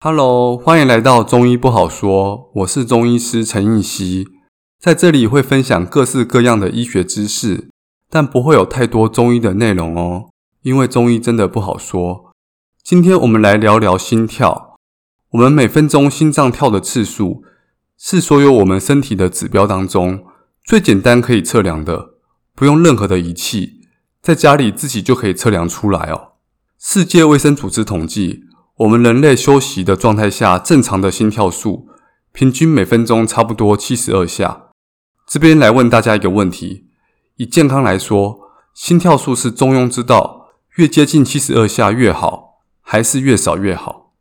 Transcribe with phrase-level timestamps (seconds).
[0.00, 2.52] Hello，欢迎来到中医不好说。
[2.54, 4.28] 我是中医师陈应希，
[4.78, 7.68] 在这里会分享各式各样的医学知识，
[8.08, 10.28] 但不会有太多中医的内容哦，
[10.62, 12.30] 因为中医真的不好说。
[12.80, 14.76] 今天我们来聊聊心跳。
[15.30, 17.42] 我们每分钟心脏跳的次数，
[17.98, 20.24] 是所有我们身体的指标当中
[20.62, 22.10] 最简单可以测量的，
[22.54, 23.80] 不用任何的仪器，
[24.22, 26.34] 在家里自己就可以测量出来哦。
[26.78, 28.44] 世界卫生组织统计。
[28.78, 31.88] 我们人类休息的状态下，正常的心跳数
[32.30, 34.68] 平均每分钟差不多七十二下。
[35.26, 36.86] 这边来问大家一个问题：
[37.38, 38.38] 以健康来说，
[38.72, 44.12] 心跳数是中庸之道，越接近七十二下越好，还是越少越好？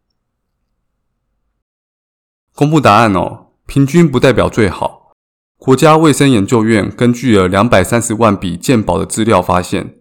[2.56, 5.12] 公布答案哦，平均不代表最好。
[5.60, 9.98] 国家卫生研究院根据了两百三十万笔健保的资料发现，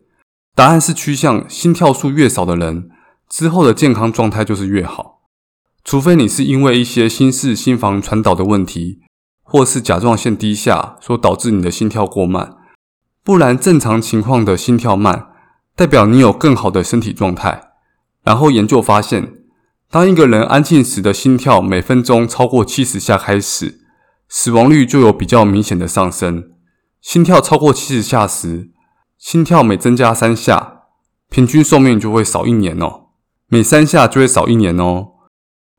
[0.55, 2.91] 答案是趋向心跳数越少的人。
[3.29, 5.21] 之后的健康状态就是越好，
[5.85, 9.01] 除非你是因为一些心室、心房传导的问题，
[9.43, 12.57] 或是甲状腺低下所导致你的心跳过慢，
[13.23, 15.29] 不然正常情况的心跳慢，
[15.74, 17.73] 代表你有更好的身体状态。
[18.23, 19.35] 然后研究发现，
[19.91, 23.80] 当一个人安静时的心跳每分钟超过七十下开始，
[24.29, 26.51] 死亡率就有比较明显的上升。
[27.01, 28.71] 心跳超过七十下时，
[29.16, 30.82] 心跳每增加三下，
[31.30, 33.05] 平均寿命就会少一年哦。
[33.49, 35.13] 每三下就会少一年哦，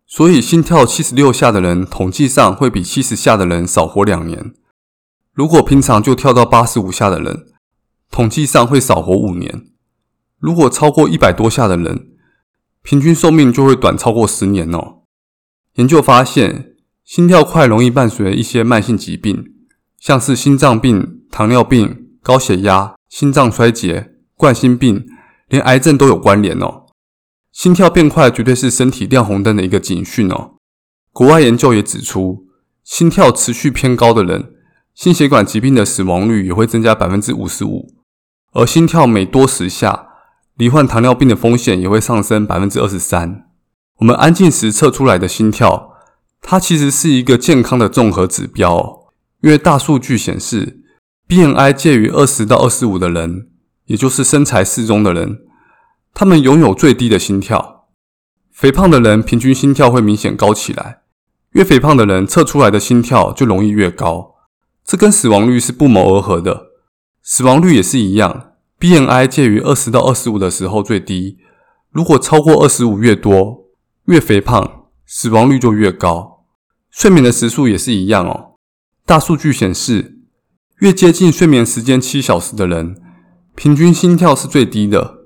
[0.05, 4.53] 所以心跳七十六下的人，统计上会比七十下的人少活两年。
[5.33, 7.47] 如果平常就跳到八十五下的人，
[8.09, 9.65] 统计上会少活五年。
[10.39, 12.07] 如果超过一百多下的人，
[12.81, 15.03] 平均寿命就会短超过十年哦。
[15.75, 19.43] 研究发现，心跳快容易伴随一些慢性疾病，
[19.99, 25.05] 像是心脏病、糖尿病、高血压、心脏衰竭、冠心病，
[25.49, 26.86] 连癌症都有关联哦。
[27.57, 30.51] 心跳变快绝对是身体亮红灯的一个警讯哦。
[31.11, 32.45] 国外研究也指出，
[32.83, 34.53] 心跳持续偏高的人，
[34.93, 37.95] 心血管疾病的死亡率也会增加百分之五十五，
[38.53, 40.05] 而心跳每多十下，
[40.55, 43.47] 罹患糖尿病的风险也会上升百分之二十三。
[43.97, 45.93] 我们安静时测出来的心跳，
[46.43, 48.99] 它其实是一个健康的综合指标哦，
[49.41, 50.83] 因为大数据显示
[51.27, 53.47] ，BMI 介于二十到二十五的人，
[53.87, 55.39] 也就是身材适中的人。
[56.19, 57.89] 他们拥有最低的心跳，
[58.51, 61.01] 肥胖的人平均心跳会明显高起来，
[61.51, 64.33] 越肥胖的人测出来的心跳就容易越高，
[64.83, 66.69] 这跟死亡率是不谋而合的。
[67.21, 71.37] 死亡率也是一样，BMI 介于二十到二十五的时候最低，
[71.91, 73.65] 如果超过二十五越多，
[74.05, 76.47] 越肥胖，死亡率就越高。
[76.89, 78.55] 睡眠的时数也是一样哦，
[79.05, 80.17] 大数据显示，
[80.79, 82.99] 越接近睡眠时间七小时的人，
[83.53, 85.16] 平均心跳是最低的。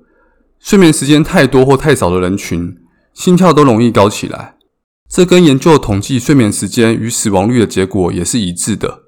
[0.62, 2.78] 睡眠时间太多或太少的人群，
[3.14, 4.56] 心跳都容易高起来。
[5.10, 9.00] 这跟研究统计睡眠时间与死亡率的结果也是一致的。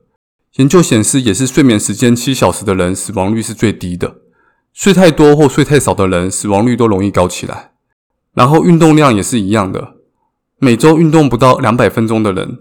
[0.56, 4.16] 研究显示，也是睡眠时间七小时的人，死亡率是最低的。
[4.74, 7.74] 睡太多或睡太少的人，死亡率都容易高起来。
[8.34, 9.94] 然后运动量也是一样的，
[10.58, 12.58] 每周运动不到两百分钟的人，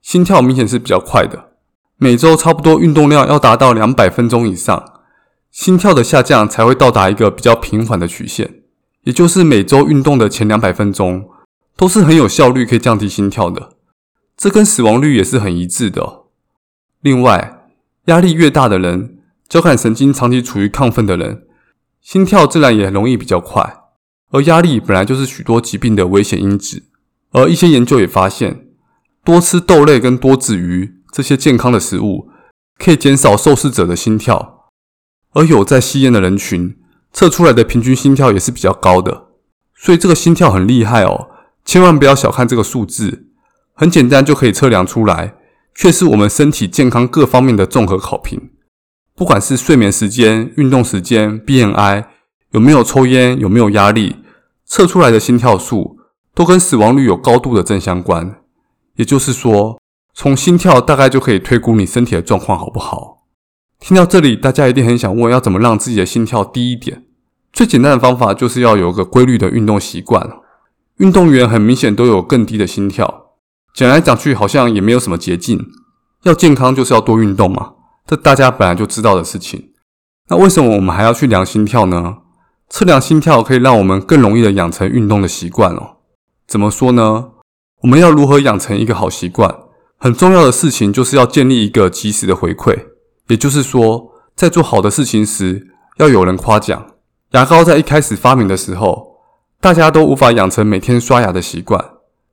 [0.00, 1.50] 心跳明显是比较快的。
[1.98, 4.95] 每周差不多运动量要达到两百分钟以上。
[5.56, 8.60] 心跳的下降才会到达一个比较平缓的曲线，
[9.04, 11.30] 也就是每周运动的前两百分钟
[11.78, 13.70] 都是很有效率可以降低心跳的，
[14.36, 16.24] 这跟死亡率也是很一致的。
[17.00, 17.68] 另外，
[18.04, 19.16] 压力越大的人，
[19.48, 21.46] 交感神经长期处于亢奋的人，
[22.02, 23.78] 心跳自然也容易比较快。
[24.32, 26.82] 而压力本来就是许多疾病的危险因子，
[27.32, 28.66] 而一些研究也发现，
[29.24, 32.28] 多吃豆类跟多子鱼这些健康的食物，
[32.78, 34.55] 可以减少受试者的心跳。
[35.36, 36.74] 而有在吸烟的人群
[37.12, 39.26] 测出来的平均心跳也是比较高的，
[39.74, 41.28] 所以这个心跳很厉害哦，
[41.62, 43.26] 千万不要小看这个数字，
[43.74, 45.34] 很简单就可以测量出来，
[45.74, 48.50] 却是我们身体健康各方面的综合考评。
[49.14, 52.04] 不管是睡眠时间、运动时间、BMI，
[52.52, 54.16] 有没有抽烟、有没有压力，
[54.64, 55.98] 测出来的心跳数
[56.34, 58.40] 都跟死亡率有高度的正相关。
[58.94, 59.78] 也就是说，
[60.14, 63.15] 从心跳大概就可以推估你身体的状况好不好。
[63.86, 67.04] 听到这里，大家一定很想问：要怎么让自己的心跳低一点？
[67.52, 70.28] 最简单的方法就是要有个规律的运动习惯。
[70.96, 73.26] 运动员很明显都有更低的心跳。
[73.72, 75.64] 讲来讲去，好像也没有什么捷径。
[76.24, 77.74] 要健康就是要多运动嘛，
[78.04, 79.70] 这大家本来就知道的事情。
[80.30, 82.16] 那为什么我们还要去量心跳呢？
[82.68, 85.98] 测量心跳可以让我们更容易的养成运动的习惯哦。
[86.48, 87.26] 怎么说呢？
[87.82, 89.54] 我们要如何养成一个好习惯？
[89.96, 92.95] 很重要的事情就是要建立一个及时的回馈。
[93.28, 96.86] 也就是说，在做好的事情时，要有人夸奖。
[97.32, 99.16] 牙膏在一开始发明的时候，
[99.60, 101.84] 大家都无法养成每天刷牙的习惯，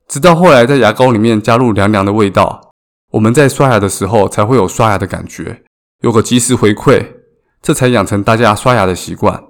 [0.06, 2.70] 直到后来在牙膏里面加入凉凉的味道，
[3.12, 5.64] 我们在刷牙的时候才会有刷牙的感觉，
[6.02, 7.06] 有个及时回馈，
[7.60, 9.42] 这才养成大家刷牙的习惯。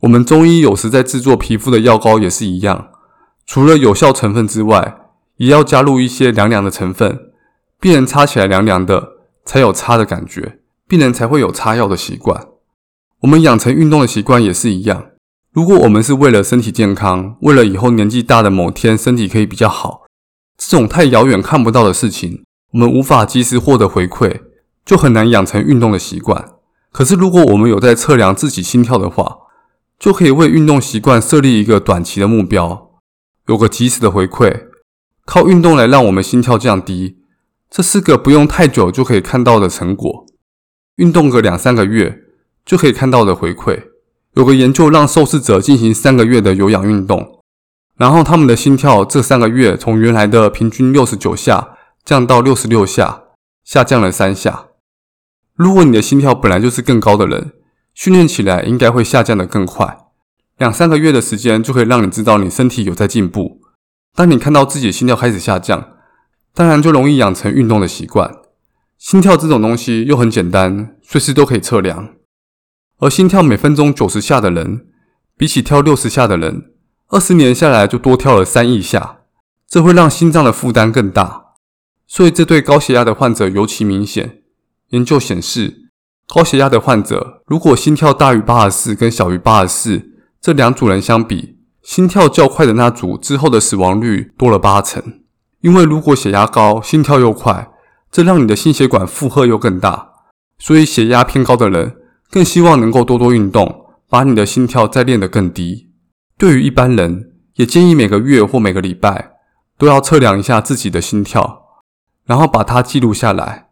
[0.00, 2.88] 我们中医有时在制作皮肤的药膏也是一样，
[3.46, 4.96] 除了有效成分之外，
[5.36, 7.30] 也要加入一些凉凉的成分，
[7.80, 9.12] 病人擦起来凉凉的，
[9.44, 10.58] 才有擦的感觉，
[10.92, 12.48] 病人才会有擦药的习惯。
[13.20, 15.06] 我们养成运动的习惯也是一样。
[15.50, 20.02] 如果我们是为了身体健康，为了以后年纪大的某天身体可以比较好，
[20.58, 22.44] 这种太遥远看不到的事情，
[22.74, 24.42] 我们无法及时获得回馈，
[24.84, 26.46] 就很难养成运动的习惯。
[26.90, 29.38] 可是如果我们有在测量自己心跳的话，
[29.98, 32.90] 就可以为运动习惯设立一个短期的目标，
[33.46, 34.64] 有个及时的回馈，
[35.24, 37.16] 靠运动来让我们心跳降低，
[37.70, 40.26] 这是个不用太久就可以看到的成果。
[40.96, 42.24] 运动个两三个月
[42.64, 43.88] 就可以看到的回馈。
[44.34, 47.40] 有个研究让受试者进行三个月的有氧运动，
[47.98, 53.24] 然后他们的心跳这三个月从原来的平均六十九下降到六十六下，
[53.62, 54.68] 下降了三下。
[55.54, 57.52] 如果你的心跳本来就是更高的人，
[57.92, 59.98] 训练起来应该会下降得更快。
[60.56, 63.60] 两三个月的时间就可以让你知道你身体有在进步。
[64.14, 65.92] 当你看到自己的心跳开始下降，
[66.54, 68.41] 当然就容易养成运动的习惯。
[69.02, 72.10] 心跳这种东西又很简单，随时都可以测量。
[73.00, 74.86] 而心跳每分钟九十下的人，
[75.36, 76.70] 比起跳六十下的人，
[77.08, 79.22] 二十年下来就多跳了三亿下，
[79.68, 81.46] 这会让心脏的负担更大，
[82.06, 84.42] 所以这对高血压的患者尤其明显。
[84.90, 85.88] 研究显示，
[86.28, 95.02] 高血压的患者如果心跳大于八十四跟小于八十四这两组人相比，心跳较快的那组之后的死亡率多了八成。
[95.60, 97.71] 因为如果血压高，心跳又快，
[98.12, 100.12] 这让你的心血管负荷又更大，
[100.58, 101.96] 所以血压偏高的人。
[102.30, 105.90] 更希望能够多多运动，把你的心跳再练得更低。
[106.38, 109.32] 对于一般人，也建议每个月或每个礼拜
[109.76, 111.82] 都要测量一下自己的心跳，
[112.24, 113.68] 然后把它记录下来。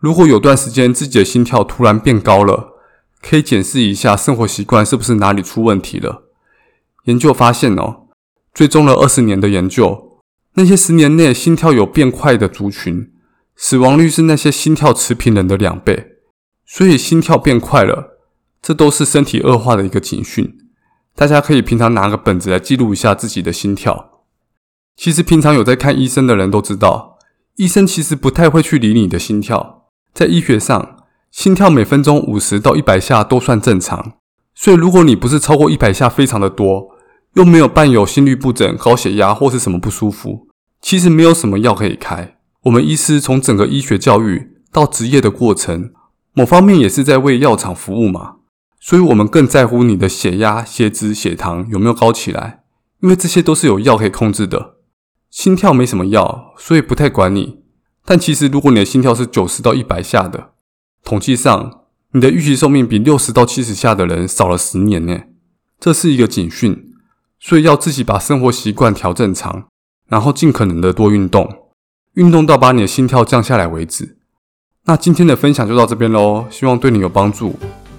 [0.00, 2.74] 如果有段时间自己的心跳突然变高了，
[3.22, 6.24] 可以检视一下生活习惯是不是哪里出问题了。
[7.04, 8.08] 研究发现哦，
[8.52, 10.18] 追踪了二十年的研究，
[10.54, 13.12] 那些十年内心跳有变快的族群，
[13.56, 16.12] 死亡率是那些心跳持平人的两倍。
[16.66, 18.18] 所以心跳变快了，
[18.62, 20.58] 这都是身体恶化的一个警讯。
[21.14, 24.22] 大家可以平常拿个本子来记录一下自己的心跳。
[24.96, 27.18] 其实平常有在看医生的人都知道，
[27.56, 29.84] 医生其实不太会去理你的心跳。
[30.12, 34.14] 在医学上，心跳每分钟五十到一百下都算正常。
[34.54, 36.88] 所以如果你不是超过一百下非常的多，
[37.34, 40.48] 又没有伴有心律不整、高血压或是什么不舒服，
[40.80, 42.33] 其实没有什么药可以开。
[42.64, 45.92] 我们医师从整个医学教育到职业的过程。
[46.32, 48.36] 某方面也是在为药厂服务嘛，
[48.80, 52.64] 所以我们更在乎你的血压、血脂、血糖有没有高起来，
[53.02, 54.74] 因为这些都是有药可以控制的。
[55.30, 57.60] 心跳没什么药，所以不太管你。
[58.04, 60.52] 但其实如果你的心跳是九十到一百下的，
[61.04, 65.20] 统计上你的预期寿命比六十到七十下的人少了十年呢，
[65.78, 66.90] 这是一个警讯。
[67.38, 69.68] 所以要自己把生活习惯调正常，
[70.08, 71.63] 然后尽可能的多运动，
[72.14, 74.16] 运动到把你的心跳降下来为止。
[74.86, 77.56] 那今天的分享就到这边喽，希望对你有帮助。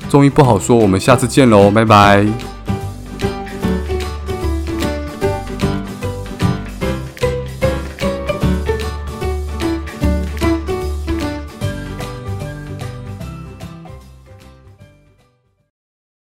[0.10, 2.55] 中医不好说，我们下次见喽，拜拜。